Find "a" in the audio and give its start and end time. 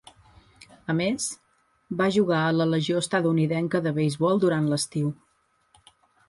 0.93-0.93, 2.45-2.55